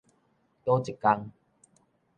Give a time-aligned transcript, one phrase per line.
[0.65, 1.31] 佗一工